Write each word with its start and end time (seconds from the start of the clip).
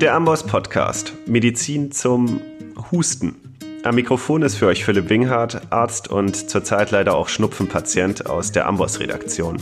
Der 0.00 0.14
Amboss 0.14 0.44
Podcast. 0.44 1.12
Medizin 1.26 1.92
zum 1.92 2.40
Husten. 2.90 3.36
Am 3.84 3.96
Mikrofon 3.96 4.40
ist 4.40 4.56
für 4.56 4.66
euch 4.66 4.82
Philipp 4.82 5.10
Winghardt, 5.10 5.60
Arzt 5.68 6.08
und 6.08 6.48
zurzeit 6.48 6.90
leider 6.90 7.14
auch 7.14 7.28
Schnupfenpatient 7.28 8.24
aus 8.24 8.50
der 8.50 8.66
Amboss-Redaktion. 8.66 9.58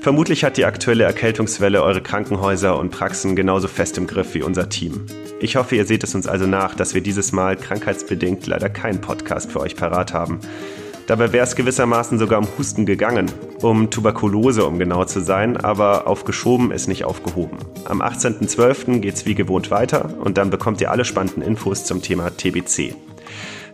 Vermutlich 0.00 0.44
hat 0.44 0.56
die 0.56 0.66
aktuelle 0.66 1.02
Erkältungswelle 1.02 1.82
eure 1.82 2.00
Krankenhäuser 2.00 2.78
und 2.78 2.90
Praxen 2.90 3.34
genauso 3.34 3.66
fest 3.66 3.98
im 3.98 4.06
Griff 4.06 4.34
wie 4.34 4.42
unser 4.42 4.68
Team. 4.68 5.06
Ich 5.40 5.56
hoffe, 5.56 5.74
ihr 5.74 5.84
seht 5.84 6.04
es 6.04 6.14
uns 6.14 6.28
also 6.28 6.46
nach, 6.46 6.76
dass 6.76 6.94
wir 6.94 7.00
dieses 7.00 7.32
Mal 7.32 7.56
krankheitsbedingt 7.56 8.46
leider 8.46 8.70
keinen 8.70 9.00
Podcast 9.00 9.50
für 9.50 9.58
euch 9.58 9.74
parat 9.74 10.14
haben. 10.14 10.38
Dabei 11.10 11.32
wäre 11.32 11.44
es 11.44 11.56
gewissermaßen 11.56 12.20
sogar 12.20 12.38
um 12.38 12.46
Husten 12.56 12.86
gegangen, 12.86 13.32
um 13.62 13.90
Tuberkulose, 13.90 14.64
um 14.64 14.78
genau 14.78 15.04
zu 15.06 15.18
sein, 15.18 15.56
aber 15.56 16.06
aufgeschoben 16.06 16.70
ist 16.70 16.86
nicht 16.86 17.04
aufgehoben. 17.04 17.58
Am 17.84 18.00
18.12. 18.00 19.00
geht's 19.00 19.26
wie 19.26 19.34
gewohnt 19.34 19.72
weiter 19.72 20.14
und 20.20 20.38
dann 20.38 20.50
bekommt 20.50 20.80
ihr 20.80 20.92
alle 20.92 21.04
spannenden 21.04 21.42
Infos 21.42 21.82
zum 21.82 22.00
Thema 22.00 22.30
TBC. 22.30 22.94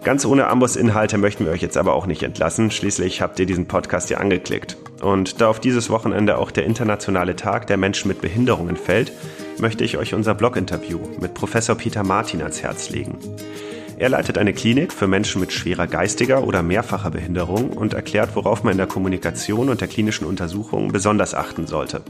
Ganz 0.03 0.25
ohne 0.25 0.47
Amboss-Inhalte 0.47 1.19
möchten 1.19 1.45
wir 1.45 1.53
euch 1.53 1.61
jetzt 1.61 1.77
aber 1.77 1.93
auch 1.93 2.07
nicht 2.07 2.23
entlassen. 2.23 2.71
Schließlich 2.71 3.21
habt 3.21 3.39
ihr 3.39 3.45
diesen 3.45 3.67
Podcast 3.67 4.09
ja 4.09 4.17
angeklickt. 4.17 4.79
Und 5.03 5.39
da 5.43 5.49
auf 5.49 5.61
dieses 5.61 5.91
Wochenende 5.91 6.39
auch 6.39 6.51
der 6.51 6.65
internationale 6.65 7.37
Tag 7.37 7.67
der 7.67 7.77
Menschen 7.77 8.09
mit 8.09 8.23
Behinderungen 8.23 8.77
fällt, 8.77 9.13
möchte 9.59 9.85
ich 9.85 9.99
euch 9.99 10.15
unser 10.15 10.35
Blog-Interview 10.35 11.01
mit 11.21 11.35
Professor 11.35 11.77
Peter 11.77 12.03
Martin 12.03 12.41
ans 12.41 12.63
Herz 12.63 12.89
legen. 12.89 13.19
Er 13.99 14.11
leitet 14.11 14.37
eine 14.37 14.53
Klinik 14.53 14.93
für 14.93 15.07
Menschen 15.07 15.41
mit 15.41 15.53
schwerer 15.53 15.87
geistiger 15.87 16.45
oder 16.45 16.63
mehrfacher 16.63 17.11
Behinderung 17.11 17.71
und 17.71 17.95
erklärt, 17.95 18.37
worauf 18.37 18.63
man 18.63 18.73
in 18.73 18.79
der 18.79 18.87
Kommunikation 18.87 19.71
und 19.71 19.81
der 19.81 19.89
klinischen 19.89 20.27
Untersuchung 20.27 20.93
besonders 20.93 21.35
achten 21.35 21.67
sollte. 21.67 22.03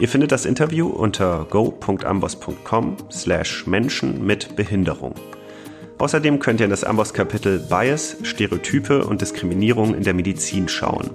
Ihr 0.00 0.08
findet 0.08 0.32
das 0.32 0.44
Interview 0.44 0.88
unter 0.88 1.46
go.amboss.com 1.48 2.96
slash 3.10 3.66
Menschen 3.68 4.26
mit 4.26 4.56
Behinderung. 4.56 5.14
Außerdem 5.98 6.40
könnt 6.40 6.60
ihr 6.60 6.64
in 6.64 6.70
das 6.70 6.84
Amboss-Kapitel 6.84 7.60
Bias, 7.60 8.16
Stereotype 8.22 9.06
und 9.06 9.20
Diskriminierung 9.22 9.94
in 9.94 10.02
der 10.02 10.12
Medizin 10.12 10.68
schauen. 10.68 11.10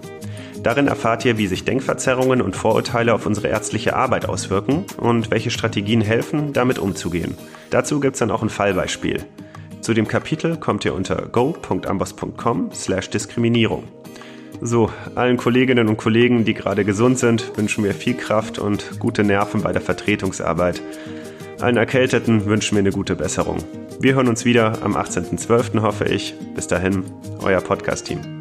Darin 0.64 0.88
erfahrt 0.88 1.26
ihr, 1.26 1.38
wie 1.38 1.48
sich 1.48 1.66
Denkverzerrungen 1.66 2.42
und 2.42 2.55
Vorurteile 2.55 3.14
auf 3.14 3.26
unsere 3.26 3.50
ärztliche 3.50 3.95
Arbeit 3.95 4.28
auswirken 4.28 4.86
und 4.98 5.31
welche 5.31 5.52
Strategien 5.52 6.02
helfen, 6.02 6.53
damit 6.53 6.80
umzugehen. 6.80 7.36
Dazu 7.72 8.00
gibt 8.00 8.16
es 8.16 8.20
dann 8.20 8.31
auch 8.31 8.42
ein 8.42 8.50
Fallbeispiel. 8.50 9.26
Zu 9.82 9.94
dem 9.94 10.08
Kapitel 10.08 10.56
kommt 10.58 10.86
ihr 10.86 10.94
unter 10.94 11.28
go.amboss.com/diskriminierung. 11.28 13.84
So, 14.62 14.90
allen 15.16 15.38
Kolleginnen 15.38 15.88
und 15.88 15.98
Kollegen, 15.98 16.46
die 16.46 16.54
gerade 16.54 16.86
gesund 16.86 17.18
sind, 17.18 17.58
wünschen 17.58 17.84
wir 17.84 17.96
viel 17.96 18.14
Kraft 18.14 18.60
und 18.60 19.00
gute 19.00 19.23
Nerven 19.23 19.64
bei 19.64 19.72
der 19.72 19.82
Vertretungsarbeit. 19.82 20.84
Allen 21.60 21.78
Erkälteten 21.78 22.46
wünschen 22.46 22.76
wir 22.76 22.82
eine 22.82 22.92
gute 22.92 23.16
Besserung. 23.16 23.64
Wir 24.00 24.14
hören 24.16 24.28
uns 24.28 24.46
wieder 24.46 24.84
am 24.84 24.96
18.12. 24.96 25.82
hoffe 25.82 26.06
ich. 26.06 26.36
Bis 26.56 26.68
dahin, 26.68 27.04
euer 27.42 27.62
Podcast-Team. 27.62 28.41